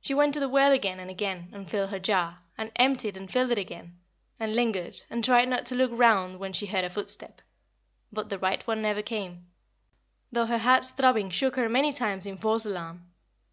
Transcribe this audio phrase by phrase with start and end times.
[0.00, 3.30] She went to the well again and again and filled her jar, and emptied and
[3.30, 4.00] filled it again,
[4.40, 7.40] and lingered, and tried not to look round when she heard a footstep;
[8.12, 9.46] but the right one never came,
[10.32, 13.12] though her heart's throbbing shook her many times in false alarm.